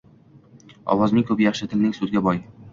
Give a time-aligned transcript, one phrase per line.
[0.95, 2.45] Ovozing ko‘p yaxshi, tiling so‘zga boy